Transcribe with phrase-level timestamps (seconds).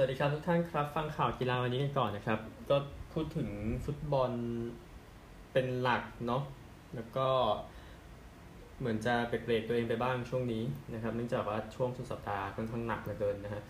[0.00, 2.76] สวัสดีครับทุกท่านครับ ฟังข่าวกีฬาวันนี้กันก่อนนะครับ ก็
[3.12, 3.48] พูดถึง
[3.84, 4.30] ฟุตบอล
[5.52, 6.42] เป็นหลักเนาะ
[6.94, 7.28] แล้วก็
[8.78, 10.62] เหมือนจะเบรกตัวเองไปบ้างช่วงนี้
[10.94, 13.62] นะครับ เนื่องจากว่าช่วงสุดสัปดาห์ค่อนข้างหนักเหลือเกินนะฮะ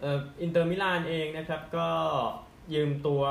[0.00, 1.88] เอ่ออินเตอร์มิลานเองนะครับก็
[2.74, 3.22] ยืมตัว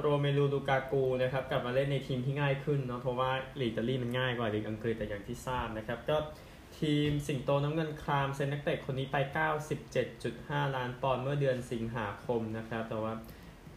[0.00, 6.16] โรเมลูลูกากูนะครับกลับมาเล่นในทีมที่ง่ายขึ้นเนาะเพราะว่าลีกอิตาลีมันง่ายกว่าลีกอังกฤษแต่อย่างที่ทราบนะครับก็
[6.80, 9.16] ทีมสิงโตน้ำเงินครามเซ็นนักเตะคนนี้ไป
[9.96, 13.14] 97.5 ล้านปอนด์เมื่อเดือนสิงหาคมนะครับ แต่ว่า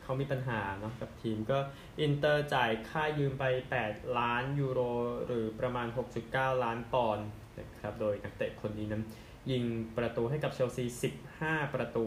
[0.01, 1.57] เขามีปัญหาเนาะกับทีมก็
[2.01, 3.43] อินเตอร์จ่ายค่ายืมไป
[3.81, 4.81] 8 ล้านยูโร
[5.25, 5.87] หรือประมาณ
[6.25, 7.27] 6.9 ล้านปอนด์
[7.59, 9.03] นะครับโดยนักเตะคนนี้นั้น
[9.51, 9.63] ยิง
[9.97, 10.85] ประตูให้กับเชลซี
[11.29, 12.05] 15 ประตู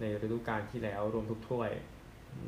[0.00, 1.70] ในฤดูกาลที่แล้วรวมทุกถ้วย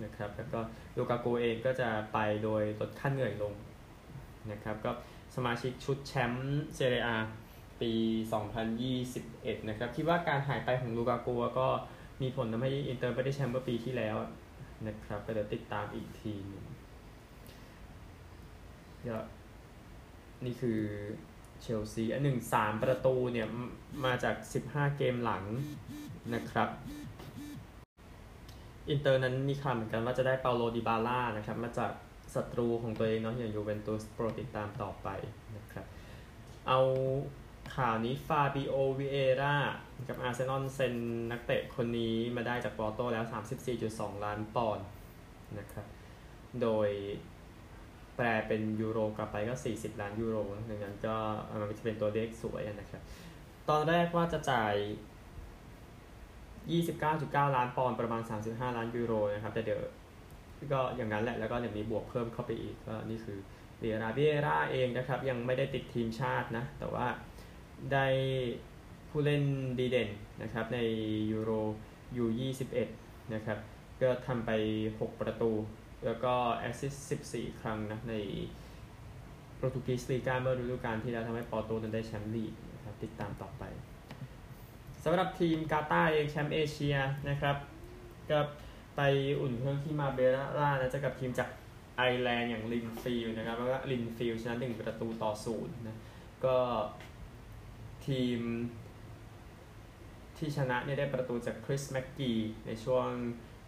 [0.05, 0.61] นะครับแล้วก็
[0.97, 3.55] ลูกากูเองก็จะไปโดยลดค่าเหนื่อยลง
[4.53, 4.93] นะครับก็
[5.35, 7.11] สมาชิกชุดแชมป์เซเรีย
[7.83, 7.93] ปี
[8.79, 11.69] 2021 นะครับ คิดว่าการหายไปของลูกากูก็
[12.23, 14.17] มีผลทำให้อินเตอร์ไม่ได้แชมป์เมื่อปีที่แล้ว
[14.87, 16.65] นะครับก็เดี๋ยวติดตามอีกทีนึง
[19.09, 19.19] ก็
[20.45, 20.81] นี่คือ
[21.61, 23.49] เชลซีอันหนึ่งสามประตูเนี่ย
[24.05, 24.35] มาจาก
[24.67, 25.45] 15 เกมหลัง
[26.35, 26.69] นะครับ
[28.89, 31.93] อินเตอร์นั้นมีข่าวเหมือนกันว่าจะได้เปาโลดิบาล่านะครับ มาจาก
[32.35, 35.09] ศัตรูของตัวเองเนาะอย่างยูเวนตุสโปรติดตามต่อไป
[35.57, 35.87] นะครับ
[36.69, 36.81] เอา
[37.77, 39.57] ข่าวนี้ฟาบิโอวิเอรา
[40.09, 40.95] กับอาร์เซนอลเซ็น
[41.31, 43.25] นักเตะคนนี้มาได้จากปอร์โตแล้ว
[43.75, 44.87] 34.2 ล้านปอนด์
[45.59, 45.87] นะครับ
[46.63, 46.89] โดย
[48.17, 50.37] แปลเป็นยูโรกลับไปก็ 40 ล้านยูโร
[50.71, 51.17] ดังนั้นก็
[51.61, 53.03] มันจะเป็นตัวเลขสวยนะครับ
[53.69, 54.75] ตอนแรกว่าจะจ่าย
[56.71, 59.81] 29.9 ล้านปอนด์ประมาณ 35 ล้านยูโรนะครับ แต่เดี๋ยว
[60.73, 63.39] ก็อย่างนั้นแหละ แล้วก็เดี๋ยวมีบวกเพิ่มเข้าไปอีกก็นี่คือ
[63.79, 67.07] วิเอราวิเอราเองนะครับ ยังไม่ได้ติดทีมชาตินะ แต่ว่า
[67.93, 68.07] ได้
[69.11, 69.43] ผู้เล่น
[69.79, 70.11] ดีเด่น
[70.43, 70.79] นะครับใน
[71.31, 71.51] ยูโร
[72.17, 72.25] ยู
[72.79, 73.59] 21นะครับ
[74.03, 74.51] ก็ทำไป
[74.91, 75.53] 6 ประตู
[76.05, 78.15] แล้วก็แอสซิสต์14 ครั้งนะใน
[79.57, 83.63] โปรตุเกสลีกาเมื่อฤดูกาลที่แล้วทำให้ปอร์โตนั้นได้แชมป์ลีกนะครับติดตามต่อไป
[85.05, 86.97] สำหรับทีมกาตาร์เองแชมป์เอเชีย
[87.29, 87.57] นะครับ
[88.31, 88.39] ก็
[88.97, 89.01] ไป
[89.41, 91.49] อุ่นเครื่องที่มาร์เบย่านะจะกับทีมจาก
[91.97, 95.97] ไอร์แลนด์อย่างลินฟิลด์นะครับแล้วก็ลินฟิลด์ชนะ1ประตูต่อศูนย์นะ
[96.45, 96.57] ก็
[98.07, 98.41] ทีม
[100.37, 102.33] ที่ชนะเนี่ยได้ประตูจากคริสแม็กกี
[102.67, 103.09] ในช่วง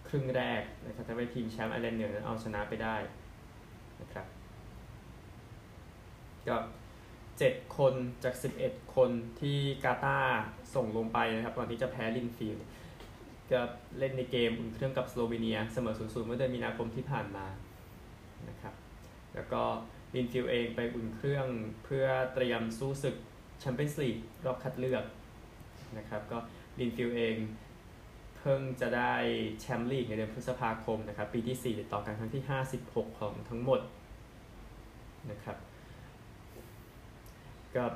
[0.09, 2.97] ครึ่งแรกนะครับทำให้ทีมแชมป์ไอร์แลนด์เหนือเอาชนะไปได้
[4.01, 4.27] นะครับ
[6.49, 6.57] ก็
[7.17, 10.41] 7 คนจาก 11 คนที่กาตาร์
[10.75, 12.65] ส่งลงไปนะครับก่อนที่จะแพ้ลินฟิลด์
[13.51, 13.61] ก็
[13.99, 17.47] เล่นในเกมอุ่นเครื่องกับสโลวีเนียเสมอ 0-0 เมื่อเดือนมีนาคมที่ผ่านมา
[18.49, 18.75] นะครับ
[19.35, 19.63] แล้วก็
[20.15, 21.47] ลินฟิลด์เองไปอุ่นเครื่อง
[21.85, 23.17] เพื่อเตรียมสู้ศึก
[23.61, 24.17] แชมเปี้ยนส์ลีก
[24.47, 25.05] รอบคัดเลือก
[25.99, 26.39] นะครับก็
[26.79, 27.37] ลินฟิลด์เอง
[28.39, 29.15] เพิ่งจะได้
[29.61, 32.43] แชมป์ลีกในเดือนพฤษภาคมนะครับปีที่4ต่อกันครั้งที่
[32.81, 33.81] 56 ของทั้งหมด
[35.31, 35.57] นะครับ
[37.77, 37.93] กับ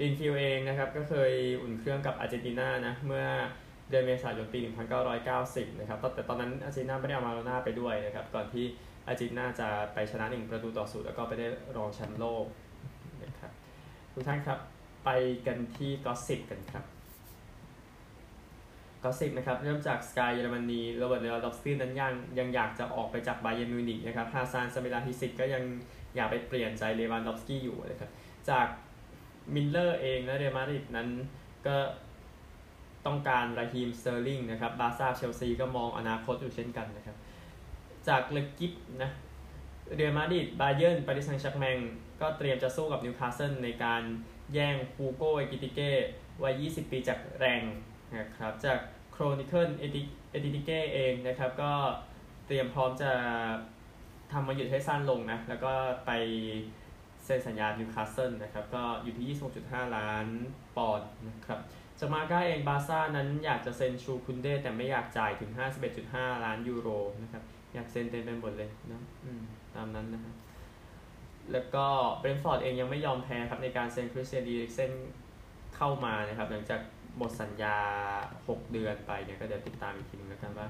[0.00, 1.32] ลินฟิลด์เองนะครับก็เคย
[1.62, 3.26] อุ่นเครื่องกับอาร์เจนตินานะเมื่อ
[3.90, 4.58] เดือนเมษายนปี
[5.20, 8.64] 1990 นะครับแต่ตอนนั้นอาร์เจนตินาไม่ได้เอามาราโดนาไปด้วยนะครับก่อนที่
[9.06, 11.46] อาร์เจนตินาจะไปชนะหนึ่งประตูต่อศูนย์แล้วก็ไปได้
[11.76, 12.44] รองแชมป์โลก
[13.24, 13.52] นะครับ
[14.12, 14.58] ทุกท่านครับ
[15.04, 15.08] ไป
[15.46, 16.84] กันที่ gossip กันครับ
[19.02, 25.62] gossip นะครับเริ่มจากสกายเยอรมนีโรเบิร์ตเลวานดอฟสกี้นั้นยังยังอยากจะออกไปจากบาเยิร์นมิวนิกนะครับฮาซานซาลิฮามิดซิชก็ยัง
[26.16, 28.10] อยากไปเปลี่ยนใจเลวานดอฟสกี้อยู่นะครับ
[28.50, 28.66] จาก
[29.54, 31.08] Mirror เองและเรอัลมาดริดนั้น
[31.66, 31.76] ก็
[33.06, 37.16] ต้องการราฮีมสเตอร์ลิงนะครับบาร์ซ่าเชลซีก็มองอนาคตอยู่เช่นกันนะครับ
[38.08, 38.72] จากเลกิป
[39.02, 39.10] นะ
[39.96, 41.78] เรอัลมาดริดบาเยิร์นปาริสแซงต์แชร์แมง
[42.20, 44.02] ก็เตรียมจะสู้กับนิวคาสเซิลในการ
[44.54, 45.90] แย่งฮูโกเอกิติเก้
[46.42, 47.62] วัย 20 ปีจากแร็งส์
[48.18, 48.78] นะครับ จาก
[49.12, 49.84] โครนิเคิลเอ
[50.44, 51.72] ติติเก้เองนะครับ ก็
[52.46, 53.12] เตรียมพร้อมจะ
[54.32, 55.72] ทำวันหยุดให้สั้นลงนะ แล้วก็
[56.06, 56.10] ไป
[57.24, 60.26] เซ็นสัญญานิวคาสเซิลนะครับ ก็อยู่ที่ 26.5 ล้าน
[60.76, 61.58] ปอนด์นะครับ
[61.98, 65.50] จากมาก้าเองบาร์ซ่านั้นอยากจะเซ็นชูลส์คุนเดแต่ไม่อยากจ่ายถึง
[65.96, 66.88] 51.5 ล้านยูโร
[67.22, 67.42] นะครับ
[67.74, 69.00] อยากเซ็นเต็มไปหมดเลยนะ
[69.74, 70.34] ตามนั้นนะครับ
[71.52, 71.86] แล้วก็
[72.20, 74.92] เบรนฟอร์ดเองยังไม่ยอมแพ้ครับในการเซ็นคริสเตียนอีริคเซน
[75.76, 76.80] เข้ามานะครับหลังจาก
[77.16, 77.76] หมดสัญญา
[78.32, 80.66] 6 เดือนไปเนี่ยก็เดี๋ยวติดตามอีกทีนึงแล้วกันว่า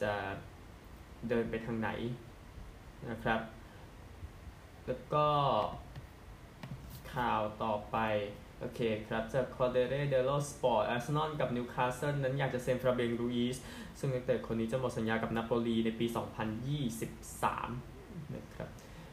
[0.00, 0.12] จะ
[1.28, 1.90] เดินไปทางไหน
[3.10, 3.40] นะครับ
[4.86, 5.26] แล้วก็
[7.14, 7.98] ข่าวต่อไป
[8.60, 13.56] โอเคครับจาก Corriere dello Sport อาร์เซนอลกับนิวคาสเซิลนั้นอยากจะเซ็นฟาเบียนรุยซ์
[13.98, 16.06] ซึ่งนักเตะคนนี้จะหมดสัญญากับนาโปลีในปี
[16.80, 18.68] 2023 นะครับ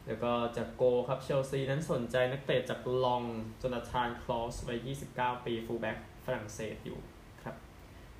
[0.08, 3.22] แล้วก็จาก Goal ครับเชลซีนั้นสนใจนักเตะจากล็องส์
[3.62, 6.98] โจนาธานคลอสวัย29 ปีฟูลแบ็กฝรั่งเศสอยู่
[7.42, 7.54] ครับ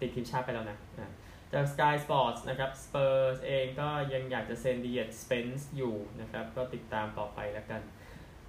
[0.01, 0.79] ติดทีมชาติไปแล้วนะ
[1.53, 7.83] จาก Sky Sports นะครับ Spurs เองก็ยังอยากจะเซ็นดีเอตสเปนซ์อยู่นะครับ ก็ติดตามต่อไปแล้วกัน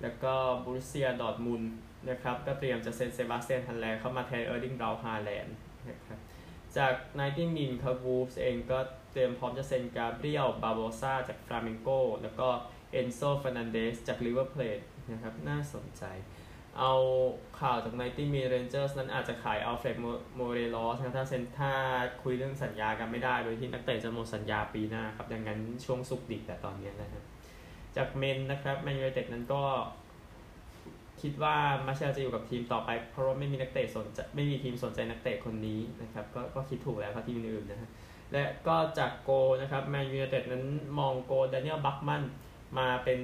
[0.02, 0.34] แล้วก็
[0.64, 1.64] โบรุสเซียดอร์ทมุนด์
[2.10, 5.56] นะครับ ก็เตรียมจะเซ็นเซบาสเตียนฮาลแลร์เข้ามาแทนเออร์ลิงเบราท์ฮาแลนด์
[5.90, 6.20] นะครับ
[6.78, 8.80] จาก 90min ครับวูฟส์เองก็
[9.12, 11.90] เตรียมพร้อมจะเซ็นกาเบรียลบาร์โบซาจากฟลาเมงโก
[12.24, 12.50] แล้วก็
[12.92, 14.80] เอนโซฟ e นันเดสจากลิเวอร์เพลท
[15.12, 16.04] นะครับ น่าสนใจ
[16.80, 16.94] เอา
[17.60, 19.98] ข่าวจากไนตี้มีเรนเจอร์สนั้นอาจจะขายอัลเฟรด
[20.36, 21.72] โมเรลอสถ้าเซนถ้า
[22.24, 27.24] คุยเรื่องสัญญากันไม่ได้ โดยที่นักเตะจะหมดสัญญาปีหน้าครับ ดังนั้นช่วงสุกดิบแต่ตอนนี้นะครับ
[27.96, 29.64] จากเมนนะครับแมนยูไนเต็ดนั้นก็
[31.22, 31.56] คิดว่า
[31.86, 37.90] มาร์กซิยาลจะอยู่กับทีมต่อไป เพราะว่าไม่มีนักเตะสนใจไม่มีทีมสนใจนักเตะคนนี้นะครับก็ก็คิดถูกแล้วครับทีมอื่นนะฮะ
[38.32, 39.31] และก็จาก Goal
[39.62, 40.66] นะครับแมนยูไนเต็ดนั้น
[41.00, 42.24] มองโกล์ดานิเอลบัคมัน
[42.77, 43.21] มาเป็น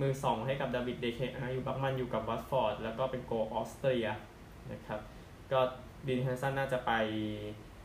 [0.00, 4.06] มือสองให้กับดาวิดเดเคอาอยู่บัคมันอยู่กับวัตฟอร์ดแล้วก็เป็นโกล์ออสเตรีย
[4.72, 5.00] นะครับ
[5.52, 5.60] ก็
[6.08, 6.92] ดีนเฮนเดอร์สันน่าจะไป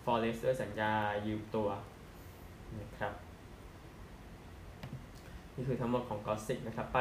[0.03, 0.93] ฟอเรสต์ด้วยสัญญา
[1.25, 1.69] ยืมตัว
[2.79, 3.13] นะครับ
[5.55, 6.99] นี่คือทั้งหมดของ gossip นะครับ ไป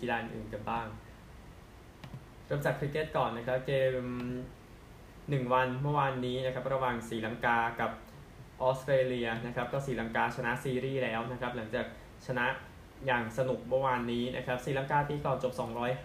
[0.00, 0.86] กีฬาอื่นกันบ้าง
[2.46, 4.04] เริ่มจากคริกเก็ตก่อนนะครับ เกม
[4.84, 7.90] 1 วันเมื่อวานนี้นะครับระหว่างศรีลังกากับ
[8.62, 11.86] ออสเตรเลียนะครับ ก็ศรีลังกาชนะซีรีส์แล้วนะครับ หลังจาก
[12.26, 12.46] ชนะ
[13.06, 15.52] อย่างสนุกเมื่อวานนี้นะครับศรีลังกาที่ก่อนจบ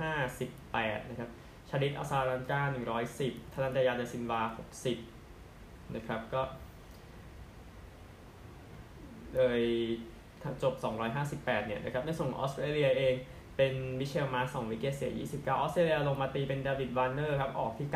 [0.10, 1.30] 258 นะครับ
[1.70, 2.62] ชาดิตอาซาลังกา
[3.08, 4.42] 110ทนันดยาเดซินวา
[5.18, 6.42] 60 นะครับก็
[9.36, 9.64] เลย
[10.64, 10.74] จบ
[11.22, 13.16] 258 เนี่ยนะครับในส่วนออสเตรเลียเอง
[13.58, 17.88] เป็นมิตเชลมาร์ชองวิกเกตเสีย 29 ออสเตรเลียลงมาตีเป็นเดวิดวอร์เนอร์ครับ ออกที่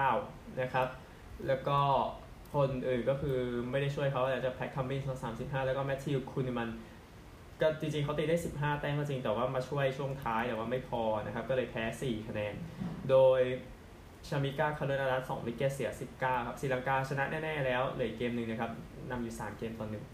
[0.00, 0.88] 99 นะครับ
[1.46, 1.78] แล้วก็
[2.54, 3.38] คนอื่นก็คือ
[3.70, 5.00] ไม่ได้ช่วยเขาแต่จะแพทคัมมินส์
[5.34, 6.68] 35แล้วก็แมทธิวคูห์เนมันน์
[7.62, 12.54] ก็จริงๆเขาตีได้ 15 แต้มก็จริงแต่ว่ามาช่วยช่วงท้ายแต่ว่าไม่พอนะครับ ก็เลยแพ้ 4 คะแนน
[13.10, 13.40] โดย
[14.28, 18.70] ชามิก้าคารุนารัตเน2วิกเกตเสีย 19 ครับศรีลังกาชนะแน่ๆแล้วเหลือเกมหนึ่งนะครับ
[19.10, 20.04] นำอยู่ 3 เกมต่อหนึ่ง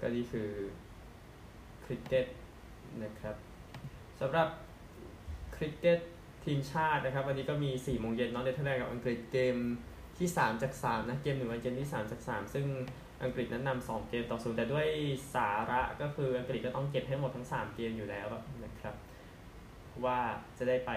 [0.00, 0.48] ก็นี่คือ
[1.84, 2.26] คริกเก็ต
[3.02, 3.36] นะครับ
[4.20, 4.48] สำหรับ
[5.56, 6.00] คริกเก็ต
[6.44, 9.56] ทีมชาตินะครับ วันนี้ก็มี4โมงเย็นนอตเนเธอร์แลนด์กับอังกฤษเกม
[10.18, 12.66] ที่ 3 จาก 3 นะ เกมหนึ่งวันเกมที่ 3 จาก 3 ซึ่ง
[13.22, 14.86] อังกฤษนั้นนำสองเกมต่อศูนย์แต่ด้วย
[15.34, 18.28] สาระก็คืออังกฤษก็ต้องเก็บให้หมดทั้ง 3 เกมอยู่แล้ว
[18.64, 18.94] นะครับ
[20.04, 20.18] ว่า
[20.58, 20.90] จะได้ไป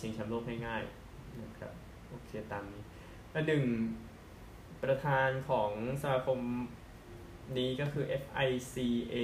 [0.00, 1.72] ชิงแชมป์โลกง่ายๆนะครับ
[2.08, 2.82] โอเคตามนี้
[3.34, 3.64] อันหนึ่ง
[4.82, 5.70] ประธานของ
[6.02, 6.38] สมาคม
[7.58, 9.16] นี้ก็คือ FICA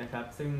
[0.00, 0.50] นะครับ ซึ่ง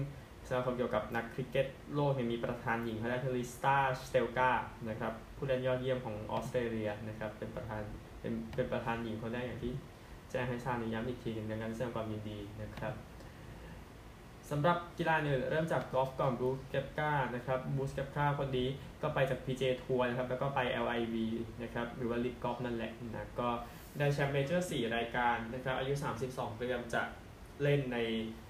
[0.49, 4.51] สมาคมเกี่ยวกับนักคริกเก็ตโลกมีประธานหญิงเขาเรียกลิซ่าสตาเลการ์
[4.89, 7.83] นะครับผู้เล่นยอดเยี่ยมของออสเตรเลียนะครับเป็นประธาน
[8.21, 9.73] เป็นเป็นประธานหญิงคนแรกอย่างที่
[10.33, 12.95] จ้งให้ทราบในย้ำอีกทีหนึ่งดังนั้นแสดงความยินดีนะครับ
[14.51, 18.69] สำหรับกีฬาเนี่ยเริ่มจากกอล์ฟก่อนบรูคส์เคปก้านะครับบรูคส์เคปก้าคนนี้
[19.03, 21.17] ก็ไปจาก PJ ทัวร์นะครับแล้วก็ไป LIV
[21.63, 23.49] นะครับหรือว่า LIV กอล์ฟนั่นแหละนะก็
[23.99, 25.95] ได้แชมป์เมเจอร์4รายการนะครับอายุ
[26.31, 27.03] 32เตรียมจะ
[27.63, 27.99] เล่นใน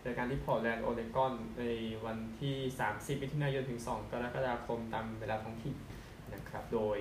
[0.06, 1.64] รายการที่พอร์ตแลนด์โอเรกอนใน
[2.04, 2.56] วันที่
[2.90, 5.75] 30มิถุนายนถึง 2 กรกฎาคมตามเวลาท้องถิ่น
[6.34, 6.98] นะครับโดย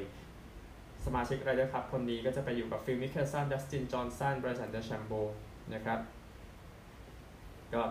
[1.08, 5.14] สมาชิกไรเดอร์คัพคนนี้ก็จะไปอยู่กับฟิลมิเคลสันดัสตินจอห์นสันไบรสันเดอแชมโบ
[5.74, 6.00] นะครับ
[7.74, 7.84] ก็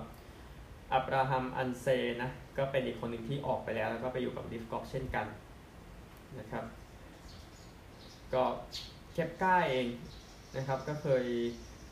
[0.92, 1.86] อับราฮัมอันเซ
[2.22, 5.26] นะก็เป็นอีกคนหนึ่งที่ออกไปแล้ว แล้วก็ไปอยู่กับ LIV กอล์ฟเช่นกัน
[6.38, 6.64] นะครับ
[8.34, 8.42] ก็
[9.12, 9.86] เคปก้าเอง
[10.56, 11.24] นะครับก็เคย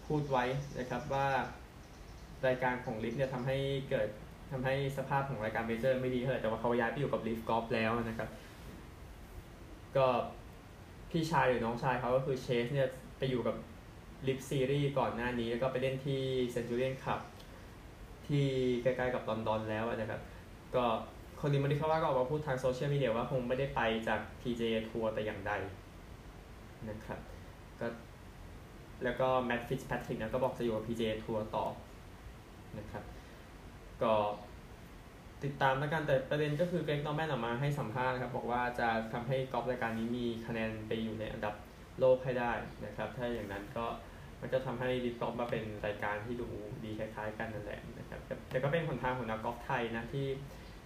[0.06, 0.44] พูดไว้
[0.78, 1.28] นะครับว่า
[2.46, 3.56] รายการของ LIV เนี่ยทำให้
[3.90, 4.08] เกิด
[4.52, 8.28] ทำให้สภาพของรายการเมเจอร์ไม่ดีเท่าไหร่แต่ว่าเขาย้ายไปอยู่กับ LIV กอล์ฟแล้วนะครับ
[9.96, 10.06] ก็
[11.14, 13.56] พี่ชายหรือน้องชายเขาก็คือเชสเนี่ยไปอยู่กับ
[14.26, 16.20] LIV ซีรีส์ก่อนหน้านี้ แล้วก็ไปเล่นที่
[16.52, 17.20] เซนจูเรียนคลับ
[18.26, 18.46] ที่
[18.82, 20.20] ใกล้ๆกับลอนดอนแล้วนะครับ
[20.74, 20.84] ก็
[21.40, 25.52] คนนี้มันที่เขาว่าก็ออกมาพูดทางโซเชียลมีเดียว่าคงไม่ได้ไปจาก PJ ทัวร์แต่อย่างใด
[26.88, 27.20] นะครับ
[27.80, 27.86] ก็
[29.04, 31.66] แล้วก็แมตต์ฟิตซ์แพทริกนะก็บอกจะอยู่กับ PJ ทัวร์ต่อ
[32.78, 33.04] นะครับ
[34.02, 34.14] ก็
[35.44, 41.54] ติดตามแล้วกันแต่ประเด็นก็คือเกรกนอร์แมนออกมาให้สัมภาษณ์ครับบอกว่าจะทำให้กอล์ฟรายการนี้มีคะแนนไปอยู่ในอันดับ
[42.00, 42.52] โลกให้ได้
[42.86, 43.86] นะครับ ถ้าอย่างนั้นก็
[44.40, 46.48] มันจะทำให้ LIV กอล์ฟมาเป็นรายการที่ดู
[46.84, 48.20] ดีคล้ายๆ กันนั่นแหละนะครับ
[48.50, 50.26] แต่ก็เป็นหนทางของนักกอล์ฟไทยนะที่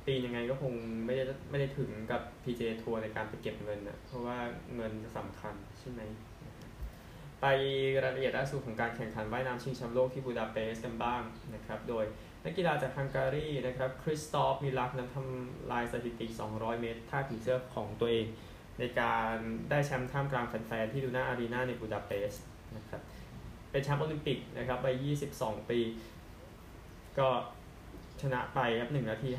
[0.06, 0.72] ปียังไงก็คง
[1.06, 4.38] ไม่ได้ไม่ได้ถึงกับ PJ ทัวร์ในการไปเก็บเงินนะเพราะว่า
[4.74, 6.00] เงินสำคัญใช่ไหม
[7.42, 7.46] ไป
[8.02, 11.22] รายละเอียดล่าสุดของการแข่งขันว่ายน้ำชิงแชมป์โลกที่บูดาเปสต์กันบ้าง
[11.54, 12.04] นะครับ โดย
[12.44, 18.26] นักกีฬาจากฮังการีนะครับคริสตอฟมิลักนั้นทำลายสถิติ 200 เมตรท่าผีเสื้อของตัวเอง
[18.78, 19.34] ในการ
[19.70, 22.44] ได้แชมป์ท่ามกลางแฟนๆที่ดูน่าอารีนาในบูดาเปสต์
[22.76, 23.00] นะครับ
[23.70, 24.88] เป็นแชมป์โอลิมปิกนะครับไป
[25.28, 25.80] 22 ปี
[27.18, 27.28] ก็
[28.22, 29.30] ชนะไปครับ1นาที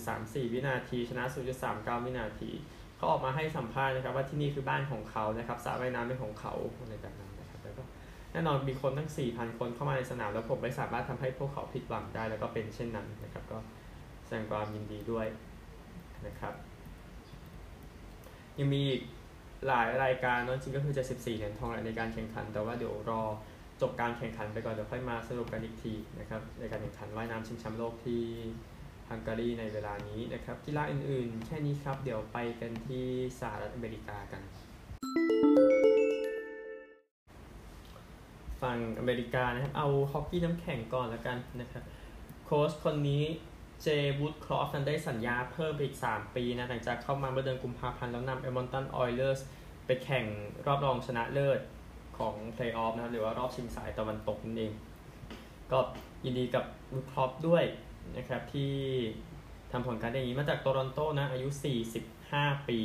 [0.00, 1.24] 50.34 วินาที ชนะ
[1.64, 2.50] 0.39 วินาที
[2.96, 7.30] เขาออกมาให้สัมภาษณ์นะครับว่าที่นี่คือบ้านของเขานะครับสระว่ายน้ำเป็นของเขาอะไรแบบนั้น
[8.36, 13.58] แน่นอนมีคนตั้ง 4,000 คนเข้ามาในสนาม แล้วผมไม่สามารถทำให้พวกเขาผิดหวังได้ แล้วก็เป็นเช่นนั้นนะครับ ก็
[14.24, 15.26] แสดงความยินดีด้วย
[16.26, 16.54] นะครับ
[18.58, 19.02] ยังมีอีก
[19.66, 23.22] หลายรายการนั่นจริงก็คือจะ 14เหรียญทองในการแข่งขัน แต่ว่าเดี๋ยวรอ
[23.80, 28.22] จบการแข่งขันไปก่อน เดี๋ยวค่อยมาสรุปกันอีกทีนะครับในการแข่งขันว่ายน้ำชิงแชมป์โลกที่
[29.10, 33.06] ฮังการีในเวลานี้นะครับ กีฬาอื่นๆ แค่นี้ครับ เดี๋ยวไปกันที่
[33.40, 34.42] สหรัฐอเมริกากัน
[38.62, 41.84] ฝั่งอเมริกานะครับ เอาฮอกกี้น้ำแข็งก่อนแล้วกันนะครับ
[42.44, 43.24] โค้ชคนนี้
[43.82, 43.88] เจย์
[44.18, 49.40] วูดครอฟต์นั้นได้สัญญาเพิ่มอีก 3 ปีนะ หลังจากเข้ามาเมื่อเดือนกุมภาพันธ์แล้วนำเอดมันตันออยเลอร์ส
[49.86, 50.24] ไปแข่ง
[50.66, 51.60] รอบรองชนะเลิศ
[52.18, 54.72] ของเพลย์ออฟนะครับ หรือว่ารอบชิงสายตะวันตกนั่นเอง
[55.72, 55.78] ก็
[56.24, 57.64] ยินดีกับวูดครอฟต์ด้วย
[58.16, 58.72] นะครับ ที่
[59.72, 61.48] ทำผลการได้อย่างนี้มาจากโตรอนโตนะ อายุ
[62.08, 62.78] 45 ปี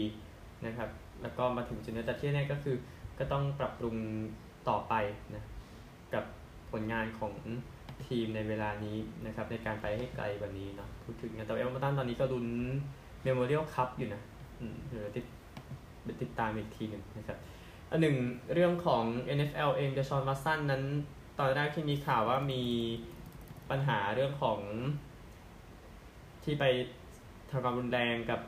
[0.66, 0.90] นะครับ
[1.22, 2.76] แล้วก็มาถึงจุดนี้แต่ที่แน่ก็คือ
[3.20, 3.96] ก็ต้องปรับปรุง
[4.70, 4.94] ต่อไป
[5.36, 5.44] นะ
[6.72, 7.34] ผลงานของ
[8.08, 12.46] ทีมในเวลานี้นะครับในการไปให้ไกลกว่านี้เนาะพูดถึงนะแต่เอดมันตันตอนนี้ก็ลุ้น
[13.24, 14.22] เมมโมเรียลคัพอยู่นะ
[14.88, 15.26] เดี๋ยวติด
[16.22, 17.38] ติดตามอีกทีหนึ่งนะครับ
[17.92, 18.18] อันหนึ่ง
[18.54, 19.04] เรื่องของ
[19.38, 20.84] NFL เองเดชอนวัตสันนั้น
[21.40, 22.64] ตอนแรกที่มีข่าวว่ามี
[23.70, 24.60] ปัญหาเรื่องของ
[26.44, 26.66] ที่ไป
[27.50, 28.40] ทำความรุนแรงกับ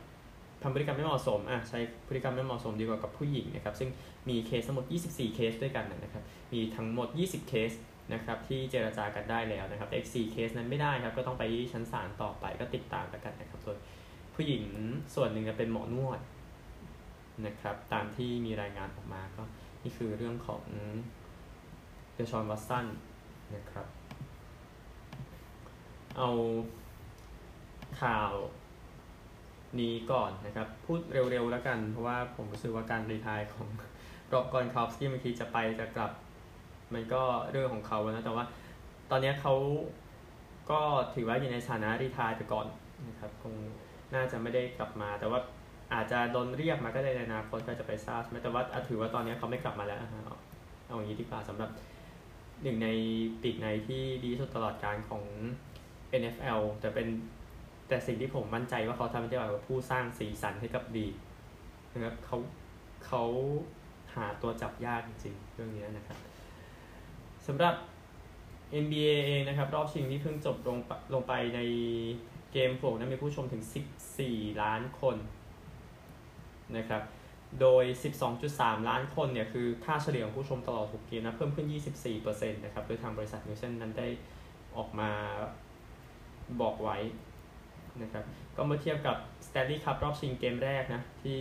[0.62, 3.90] ทำพฤติกรรมไม่เหมาะสมอะใช้พฤติกรรมไม่เหมาะสมดีกว่ากับผู้หญิงนะครับ ซึ่ง
[4.30, 7.72] มีเคสทั้งหมด 24 เคสด้วยกันนะครับ มีทั้งหมด 20 เคส
[8.14, 13.78] นะครับที่เจราจากันได้แล้วนะครับแต่อีก4เคสนั้นไม่ได้ครับก็ต้องไปชั้นศาลต่อไปก็ติดตามกันนะครับส่วน
[14.36, 14.64] ผู้หญิง
[15.16, 16.20] ส่วนหนึ่งจะเป็นหมอนวด
[17.46, 19.44] นะครับตามที่มีรายงานออกมาก็
[19.84, 20.64] นี่คือเรื่องของ
[22.14, 22.86] เดชอนวัตสัน
[23.56, 23.88] นะครับ
[26.18, 26.30] เอา
[28.02, 28.34] ข่าว
[29.80, 31.00] นี้ก่อนนะครับ พูด
[31.32, 33.68] เร็วๆแล้วกัน เพราะว่าผมรู้สึกว่าการรีทายของ
[34.34, 36.12] รอกอนคอฟสกี้บางทีจะไปจะกลับ
[36.96, 37.22] มันก็
[37.52, 38.46] เรื่องของเขานะแต่ว่า
[39.12, 39.54] ตอนนี้เขา
[40.72, 40.82] ก็
[41.14, 42.68] ถือว่าอยู่ในฐานะรีทายไปก่อน
[43.10, 43.54] นะครับคง
[44.16, 45.40] น่าจะไม่ได้กลับมา แต่ว่า
[45.94, 50.00] อาจจะโดนเรียกมาก็ได้ในอนาคตก็จะไปทราบแต่ว่าถือว่าตอนนี้เขาไม่กลับมาแล้ว
[50.88, 51.70] เอาอย่างนี้ดีกว่าสำหรับ
[52.64, 52.90] หนึ่งใน
[53.42, 55.24] ปีกในที่ดีสุดตลอดการของ
[56.22, 57.08] NFL แต่เป็น
[57.88, 61.08] แต่สิ่งที่ผมมั่นใจว่าเขาทำได้แบบผู้สร้างสีสันให้กับดี
[61.94, 62.38] นะครับเขา
[63.06, 63.24] เขา
[64.16, 66.18] หาตัวจับยากจริงๆเรื่องนี้นะครับ
[67.48, 67.76] สำหรับ
[68.84, 70.78] NBA เองนะครับ รอบชิงที่เพิ่งจบลง
[71.14, 71.60] ลงไปใน
[72.52, 73.64] เกมโฟกนั้นมีผู้ชมถึง
[74.12, 75.18] 14 ล้านคน
[76.78, 77.02] นะครับ
[77.62, 77.84] โดย
[78.36, 81.68] 12.3 ล้านคนเนี่ยคือค่าเฉลี่ยของผู้ชมตลอด 6 เกมนะเพิ่มขึ้น
[82.12, 84.08] 24%นะครับโดยทางบริษัทนีลเซนนั้นได้
[84.78, 85.10] ออกมา
[86.62, 86.98] บอกไว้
[88.02, 88.24] นะครับ
[88.56, 91.40] ก็เมื่อเทียบกับสแตนลีย์คัพรอบชิงเกมแรกนะที่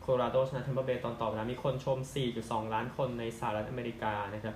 [0.00, 1.98] โคโลราโดชนะเทมเปอร์เบย์ตอนต่อเวลามีคนชม
[2.36, 4.54] 4.2 ล้านคนในสหรัฐอเมริกานะครับ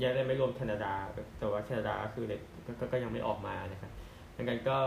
[0.00, 0.94] ยังได้ไม่รวมแคนาดา
[1.38, 2.40] แต่ว่าแคนาดาคือเด็ก
[2.78, 3.92] กก็ยังไม่ออกมานะครับ
[4.36, 4.78] ดังนั้นก็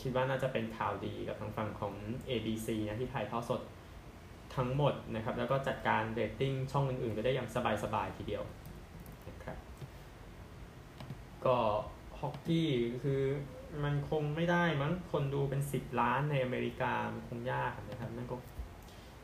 [0.00, 1.94] คิดว่าน่าจะเป็นข่าวดีกับทางฝั่งของ
[2.28, 3.60] ABC นะที่ถ่ายทอดสด
[4.56, 7.48] ทั้งหมดนะครับ แล้วก็จัดการเรตติ้งช่องอื่นๆไปได้อย่าง
[7.84, 8.42] สบายๆทีเดียว
[9.28, 9.56] นะครับ
[11.44, 11.56] ก็
[12.18, 12.70] ฮอกกี้
[13.02, 13.22] คือ
[13.84, 18.36] มันคงไม่ได้มั้งคนดูเป็นสิบล้านในอเมริกา มันคงยากนะครับนั่นก็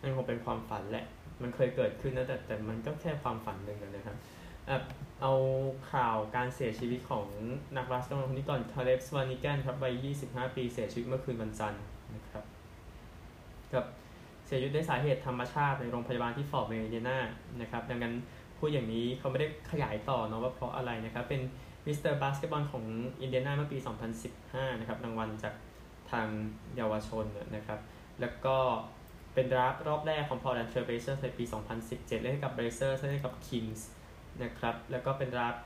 [0.02, 1.06] นั่นคงเป็นความฝันแหละ
[1.42, 4.16] มันเคยเกิดขึ้นนะแต่แต่มันก็แค่ความฝันหนึ่งนะครับ
[5.22, 5.32] เอา
[5.92, 7.26] ข่าวการเสียชีวิตของ
[7.76, 11.82] นักบาสเกตบอลคนนี้ก่อนคาเลบสวานิแกนครับวัย 25 ปีเสียชีวิตเมื่อคืนวันจันทร์
[12.14, 12.44] นะครับ
[13.72, 13.84] กับ
[14.46, 17.18] เสียชีวิตด้วยสาเหตุธรรมชาติในโรงพยาบาลที่ฟอร์ตเวย์นอินเดียนา
[17.60, 18.14] นะครับ ดังนั้น
[18.58, 21.42] พูดอย่างนี้เขาไม่ได้ขยายต่อเนาะว่าเพราะอะไรนะครับ เป็น
[21.86, 22.84] มิสเตอร์บาสเกตบอลของ
[23.20, 23.78] อินเดียนาเมื่อปี
[24.28, 25.54] 2015 นะครับรางวัลจาก
[26.10, 26.26] ทาง
[26.76, 27.24] เยาวชน
[27.56, 27.80] นะครับ
[28.20, 28.56] แล้วก็
[29.34, 31.44] เป็นดราฟต์รอบแรกของพอร์ตแลนด์เทรลเบลเซอร์สในปี
[31.82, 33.88] 2017 เล่นให้กับเบลเซอร์สเล่นกับคิงส์
[34.42, 35.56] นะครับ แล้วก็เป็นดราฟต์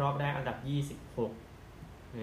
[0.00, 0.58] รอบแรกอันดับ
[1.20, 2.22] 26 ใน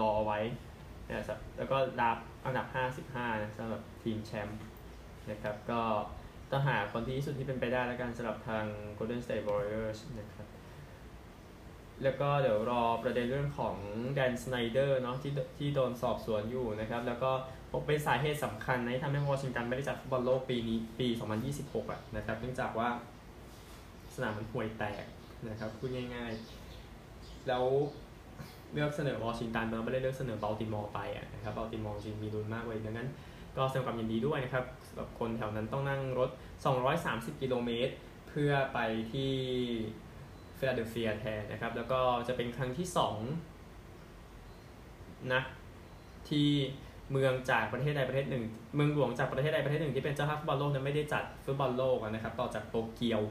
[0.00, 0.38] รอไว้
[1.08, 2.66] นะครับแล้วก็ดาบอันดับ
[3.04, 4.58] 55 นะสำหรับทีมแชมป์
[5.30, 5.82] นะครับ ก็
[6.50, 8.64] ต้องหาคนที่สุดที่เป็นไปได้แล้วกันสำหรับทาง
[8.98, 10.46] Golden State Warriors นะครับ
[12.02, 13.76] แล้วก็เดี๋ยวรอประเด็นเรื่องของ
[14.14, 17.32] แดนสไนเดอร์เนาะที่ที่โดนสอบสวนอยู่นะครับ แล้วก็
[17.86, 21.08] เป็นสาเหตุสำคัญในทำให้วอชิงตันไม่ได้จัดฟุตบอลโลกปีนี้ปี
[21.50, 22.88] 2026 อะนะครับเนื่องจากว่า
[24.14, 25.04] สนามมันห่วยแตก
[25.48, 27.64] นะครับพูดง่ายๆ แล้ว
[28.72, 33.08] เลือกเสนอวอชิงตันมาไม่ได้เลือกเสนอบัลติมอร์ไปอะนะครับบัลติมอร์จริงมีลุ้นมากเลยดังนั้น
[33.56, 36.30] ก็แสดงความยินดีด้วยนะครับสำหรับคนแถวนั้นต้องนั่งรถ
[36.86, 37.92] 230 กิโลเมตร
[38.28, 38.78] เพื่อไป
[39.12, 39.32] ที่
[40.58, 42.86] ฟิลาเดลเฟียแทนนะครับ แล้วก็จะเป็นครั้งที่
[43.92, 45.42] 2 นะ
[46.28, 46.48] ที่
[47.12, 48.44] เมืองจากประเทศใดประเทศหนึ่ง
[48.76, 53.22] เมืองหลวงจากประเทศใดประเทศหนึ่งที่เป็นเจ้าภาพฟุตบอลโลกนั้นไม่ได้จัดฟุตบอลโลกนะครับ ต่อจากโตเกียว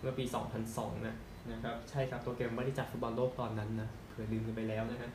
[0.00, 0.24] เมื่อปี
[0.66, 1.16] 2002 นะ
[1.52, 5.10] นะครับใช่ครับโตเกียวไม่ได้จัดฟุตบอลโลกตอนนั้นนะเผื่อลืมกันไปแล้วนะฮะ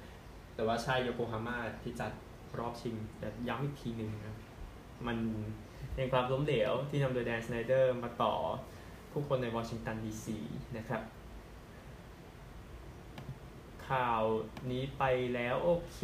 [0.56, 2.12] แต่ว่าใช่โยโกฮาม่าที่จัด
[2.60, 4.36] รอบชิงแต่ย้ำอีกทีหนึ่งนะ
[5.08, 5.18] มัน
[5.96, 8.34] เป็นความล้มเหลวที่นำโดยแดนสไนเดอร์มาต่อ
[9.12, 10.38] ผู้คนในวอชิงตันดีซี
[10.78, 11.02] นะครับ
[13.90, 14.24] ข่าว
[14.72, 16.02] นี้ไปแล้วโอเค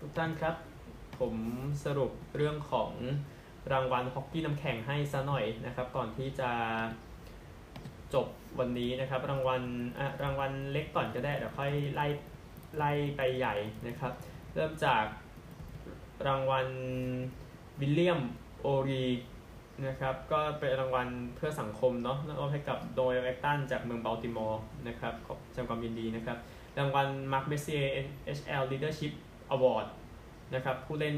[0.00, 0.54] ทุกท่านครับ
[1.22, 1.36] ผม
[1.84, 2.90] สรุปเรื่องของ
[3.72, 6.50] รางวัลฮอกกี้น้ำแข็งให้ซะหน่อยนะครับ ก่อนที่จะ
[8.14, 8.26] จบ
[8.58, 9.62] วันนี้นะครับ รางวัล
[10.22, 12.06] รางวัลเล็กก่อนก็ได้เดี๋ยวค่อยไล่
[12.78, 13.54] ไล่ไปใหญ่
[13.86, 14.12] นะครับ
[14.54, 15.04] เริ่มจาก
[16.26, 16.66] รางวัล
[17.80, 18.20] วิลเลียม
[18.62, 19.04] โอรี
[19.86, 26.38] นะครับก็เป็นรางวัลเพื่อสังคมเนาะมอบให้กับโดยแอคตันจากเมืองบัลติมอร์นะครับขอแสดงความยินดีนะครับ
[26.78, 27.82] รางวัลมาร์คเบสเซีย
[28.38, 29.12] HL Leadership
[29.54, 29.86] Award
[30.54, 31.16] นะครับผู้เล่น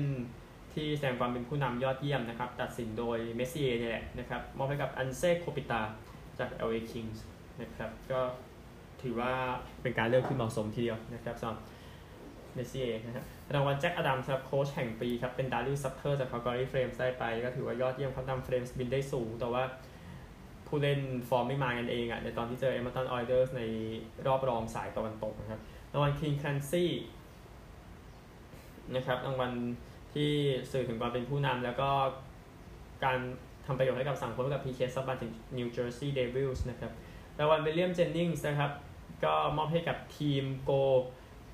[0.75, 5.81] ที่แสดงความเป็นผู้นำยอดเยี่ยมนะครับตัดสินโดยเมสซี่เนี่ยแหละนะครับมอบให้กับอันเซ่โคปิตาร์
[6.39, 7.19] จาก LA Kings
[7.63, 8.21] นะครับก็
[9.03, 9.33] ถือว่า
[9.83, 11.59] เป็นการเลือกที่เหมาะสมทีเดียวนะครับสำหรับ
[12.55, 19.63] เมสซี่นะครับรางวัลแจ็คอดัมสำหรับโค้ชแห่งปีครับเป็นดาริซัตเตอร์จากคาร์กอรี่เฟรมส์ได้ไป ก็ถือว่ายอดเยี่ยมเขานำเฟลมส์บินได้สูง แต่ว่า
[20.67, 23.63] ผู้เล่นฟอร์มไม่มากันเองอะ่ะในตอนที่เจอเอดมันตันออยเลอร์สใน
[24.27, 25.61] รอบรองสายตะวันตกนะครับ
[25.93, 26.91] รางวัลคิงแคลนซี่
[28.97, 29.53] นะครับรางวัล
[30.15, 30.31] ที่
[30.73, 31.91] สื่อถึงความเป็นผู้นำแล้วก็
[33.05, 33.19] การ
[33.67, 36.93] ทำประโยชน์ให้กับสังคมกับพีเคซับบันถึงนิวเจอร์ซีย์เดวิลส์นะครับ
[37.39, 38.71] รางวัลวิลเลียมเจนนิงส์นะครับ
[39.25, 40.71] ก็มอบให้กับทีมโกล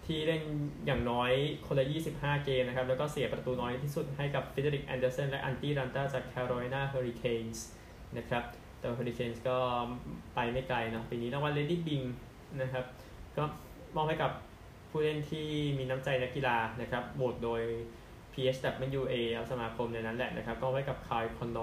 [0.06, 0.42] ที่เล่น
[0.86, 1.32] อย่างน้อย
[1.66, 7.64] คนละ 25 เกมนะครับ แล้วก็เสียประตูน้อยที่สุดให้กับเฟรดเดอริกแอนเดอร์สันและอันตี้รันต้าจากแคโรไลนาเฮอริเคนส์
[8.16, 8.44] นะครับ
[8.78, 9.58] แต่เฮอริเคนส์ก็
[10.34, 12.02] ไปไม่ไกลนะปีนี้รางวัลเลดี้บิง
[12.60, 12.84] นะครับ
[13.36, 13.42] ก็
[13.96, 14.32] มอบให้กับ
[14.90, 15.46] ผู้เล่นที่
[15.78, 17.62] มีน้ำใจนักกีฬานะครับโหวตโดย
[18.32, 19.14] PHWA
[19.50, 21.58] สมาคมในนั้นแหละนะครับ ก็ให้กับคายล์คอนเนอร์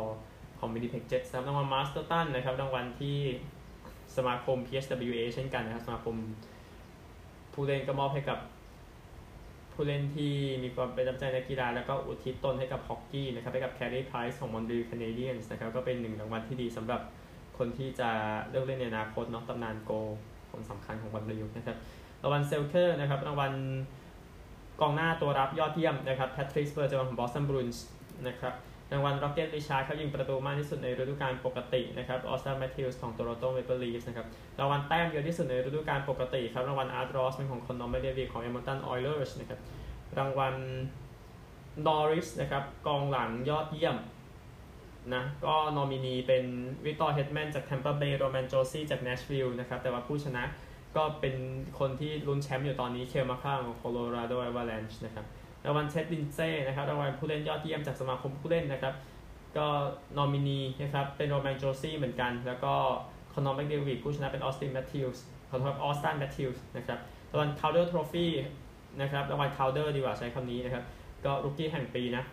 [0.60, 3.18] ของวินนิเพกเจ็ตส์รางวัลมาสเตอร์ตันนะครับรางวัลที่
[4.16, 6.16] สมาคม PHWA เช่นกันนะครับสมาคม
[7.54, 8.40] ผู้เล่นก็มอบให้กับ
[9.74, 17.02] ผู้เล่นที่มีความเป็นน้ำใจนักกีฬา แล้วก็อุทิศตนให้กับฮอกกี้นะครับให้กับแคร์รีไพรส์ของมอนทรีออลแคนาเดียนส์นะครับก็เป็นหนึ่งรางวัลที่ดีสำหรับ
[17.58, 18.10] คนที่จะ
[18.50, 19.92] เลือกเล่นในอนาคตเนาะตำนานโกล
[20.52, 21.78] คนสำคัญของบอลลูนะครับ
[22.24, 23.54] รางวัลเซลเทอร์นะครับรางวัล
[24.82, 27.86] กองหน้าตัวรับยอดเยี่ยมนะครับแพทริสเบอร์เจอรอนของบอสตันบรูอินส์
[28.28, 28.54] นะครับ
[28.92, 34.28] รางวัลร็อกเก็ตริชาร์ดเขายิงประตูมากที่สุดในฤดูกาลปกตินะครับออสตันแมทธิวส์ของโตรอนโตเมเปิลลีฟส์นะครับ
[34.60, 39.60] รางวัลแต้มเยอะที่สุดในฤดูกาลปกติครับรางวัลอาร์ตรอสเป็นของคอนนอร์แมคเดวิดของเอดมันตันออยเลอร์สนะครับ
[40.18, 40.56] รางวัล
[41.88, 43.98] นอริสนะครับกองหลังยอดเยี่ยม
[45.14, 46.46] นะก็นอมินีเป็น
[46.86, 50.44] วิกตอร์เฮดแมนจากแทมเปอร์เบย์โรแมนโจซี่จากเนชวิลล์นะครับแต่ว่าผู้ชนะ
[50.98, 51.36] ก็เป็น
[51.80, 55.26] คนที่ลุ้นแชมป์อยู่ตอนนี้เคลมาคาร์ของโคโลราโดเอเวอร์แลนช์นะครับ
[55.66, 58.94] รางวัลเท็ดลินเซ่นะครับรางวัลผู้เล่นยอดเยี่ยมจากสมาคมผู้เล่นนะครับ
[59.58, 59.68] ก็
[60.18, 62.74] นอมินีนะครับเป็นโรแมนโจซี่เหมือนกัน แล้วก็
[63.34, 67.00] คอนนอร์แมคเดวิดผู้ชนะเป็นออสตินแมทธิวส์ขอโทษออสตันแมทธิวส์นะครับ
[67.32, 68.32] รางวัลคาลเดอร์ trophy
[69.02, 70.84] นะครับรางวัลคาลเดอร์ดีกว่าใช้คำนี้นะครับ
[71.26, 72.24] ก็ rookie แห่งปีนะ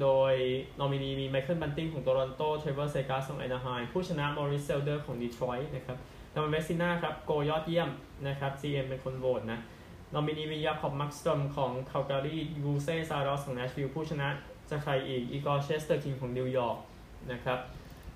[0.00, 0.32] โดย
[0.80, 5.98] นอมินีมีไมเคิลบันติงของโตรอนโตเทรเวอร์เซกราสของแอนาไฮม์ผู้ชนะมอริตซ์ไซเดอร์ของดีทรอยต์นะครับ
[6.34, 7.90] นอมเวสซิน่าครับโกลยอดเยี่ยม
[8.28, 9.60] นะครับ GM เป็นคนโหวตนะ
[10.14, 14.28] นอมินีมียาคอบมาร์คสตรอมของคาลการียูเซ่ซารอสของแนชวิลผู้ชนะ
[14.70, 16.78] จะใครอีกอีกอร์เชสเตอร์กิ้นของนิวยอร์ก
[17.32, 17.58] นะครับ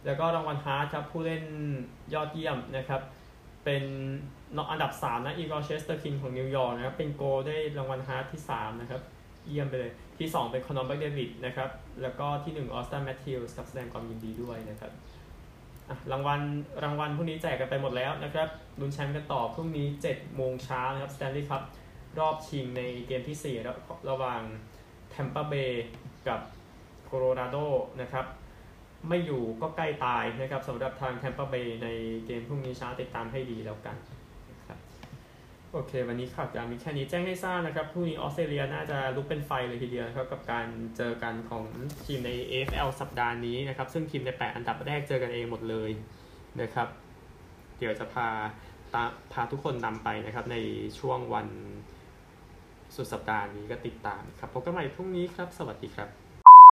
[0.06, 1.44] แล้วก็รางวัลฮาร์ดครับผู้เล่น
[2.14, 3.00] ยอดเยี่ยมนะครับ
[3.64, 3.84] เป็น
[4.70, 9.02] อันดับ 3 นะอีกอร์เชสเตอร์กิ้นของนิวยอร์กนะครับเป็นโกลได้รางวัลฮาร์ดที่ 3 นะครับ
[9.48, 11.70] เยี่ยมไปเลย ที่ 2 เป็นคอนนอร์แมคเดวิดนะครับ
[12.02, 14.92] แล้วก็ที่ 1 ออสตันแมทธิวส์กับแสดงความยินดีด้วยนะครับ
[16.12, 16.40] รางวัล
[16.84, 18.48] รางวัลพวกนี้แจกกันไปหมดแล้วนะครับ
[18.80, 21.62] ลุ้นแชมป์กันต่อพรุ่งนี้7โมงเช้านะครับสแตนลีย์คัพ
[22.18, 24.42] รอบชิงในเกมที่4ระหว่าง
[25.10, 25.86] แทมเปอร์เบย์
[26.28, 26.40] กับ
[27.04, 27.56] โคโลราโด
[28.00, 28.26] นะครับ
[29.08, 31.88] ไม่อยู่ก็ใกล้ตายนะครับสำหรับทางแทมเปอร์เบย์ใน
[32.26, 33.96] เกมพรุ่งนี้เช้าติดตามให้ดีแล้วกัน
[35.74, 41.64] โอเค วันนี้ข่าวจะมีแค่นี้แจ้งให้ทราบนะครับพรุ่งนี้ออสเตรเลียน่าจะลุกเป็นไฟเลยทีเดียวครับกับการเจอกันของ
[42.04, 45.90] ทีมใน AFL สัปดาห์นี้นะครับ ซึ่งทีมใน 8 อันดับแรกเจอกันเองหมดเลย
[46.60, 46.88] นะครับ
[47.78, 48.28] เดี๋ยวจะพา
[48.94, 50.56] ตาพาทุกคนนำไปนะครับ ใน
[50.98, 51.48] ช่วงวัน
[52.96, 56.21] สุดสัปดาห์นี้ก็ติดตามครับพบกันใหม่พรุ่งนี้ครับ สวัสดีครับ